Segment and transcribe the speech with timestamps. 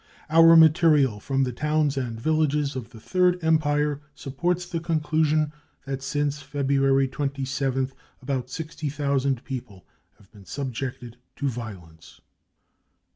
[0.29, 5.53] 5' Our material from the towns, and villages of the Third Empire supports the conclusion
[5.85, 9.85] that since February 27th about sixty thousand people
[10.17, 12.19] have been subjected to violence.